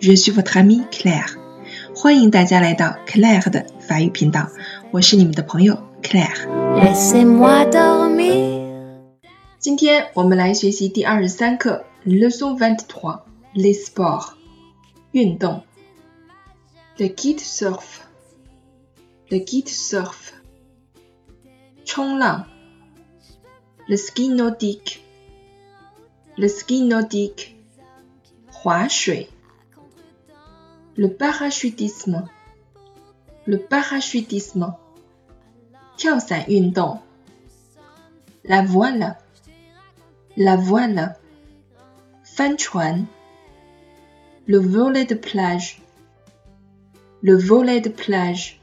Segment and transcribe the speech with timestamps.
[0.00, 1.38] Je suis votre amie Claire.
[1.94, 4.50] 欢迎大家来到 Claire 的法语频道，
[4.90, 6.36] 我是你们的朋友 Claire。
[9.58, 13.22] 今天我们来学习第二十三课，Leçon vingt-trois,
[13.54, 14.32] les sports，
[15.12, 15.62] 运动。
[16.96, 20.32] Le kite surf，le kite surf，
[21.84, 22.46] 冲浪。
[23.86, 27.54] Le ski nordique，le ski nordique。
[28.50, 29.28] 滑水
[30.96, 32.28] Le parachutisme.
[33.46, 34.76] Le parachutisme.
[38.44, 39.16] La voile.
[40.36, 41.16] La voile.
[42.22, 43.06] Fan chuan.
[44.46, 45.82] Le volet de plage.
[47.22, 48.60] Le volet de plage.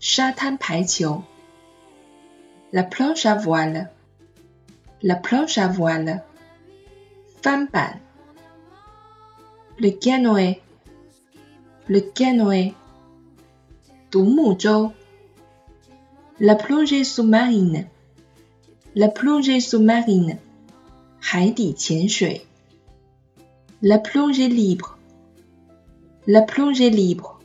[0.00, 0.56] Shatan
[2.72, 3.90] La planche à voile.
[5.02, 6.24] La planche à voile.
[7.42, 7.68] Fan
[9.78, 10.62] Le canoë
[11.88, 12.74] le canoë,
[16.40, 17.86] la plongée sous-marine,
[18.94, 20.38] la plongée sous-marine,
[23.82, 24.98] la plongée libre,
[26.26, 27.40] la plongée libre,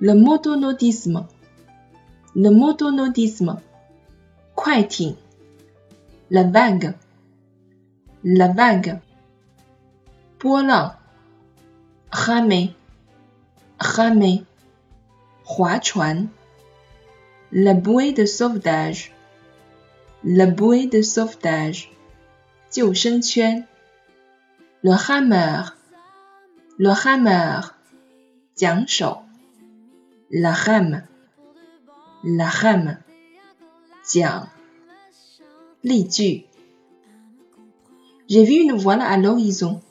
[0.00, 1.26] le motonaudisme,
[2.34, 3.60] le motonaudisme,
[4.56, 5.14] 快艇
[6.30, 6.94] la vague,
[8.24, 8.98] la vague.
[10.45, 10.95] 波浪，
[12.11, 12.73] ramer,
[13.79, 14.45] ramer.
[15.43, 16.29] 划船，
[17.51, 19.11] la bouée de sauvetage,
[20.23, 21.89] la bouée de sauvetage.
[22.69, 23.65] 救生圈，
[24.81, 25.73] le hammer,
[26.77, 27.73] le hammer.
[28.55, 29.23] 桨手，
[30.29, 31.03] la rame,
[32.23, 32.97] la rame.
[34.03, 34.47] 桨。
[35.83, 36.45] 例句：
[38.29, 39.81] J'ai vu une voile à l'horizon.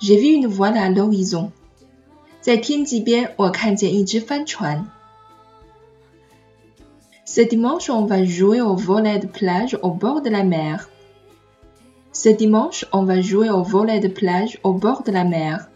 [0.00, 1.50] J'ai vu une voile à l'horizon.
[2.40, 4.86] 在天际边，我看见一只帆船。
[7.26, 10.88] Ce dimanche, on va jouer au volet de plage au bord de la mer.
[12.12, 15.68] Ce dimanche, on va jouer au volet de plage au bord de la mer.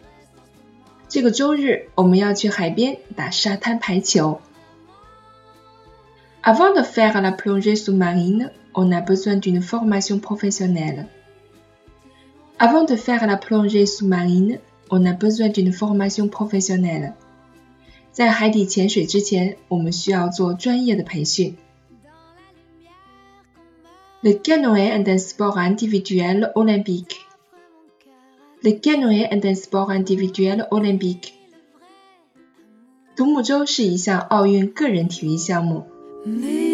[1.08, 4.40] 这个周日，我们要去海边打沙滩排球。
[6.42, 11.06] Avant de faire la plongée sous-marine, on a besoin d'une formation professionnelle.
[12.58, 14.58] Avant de faire la plongée sous-marine,
[14.90, 17.14] on a besoin d'une formation professionnelle.
[24.24, 27.20] Le canoë est un sport individuel olympique.
[28.64, 31.34] Le canoë est un sport individuel olympique.
[33.18, 35.84] 独木舟是一项奥运个人体育项目。
[36.24, 36.71] Music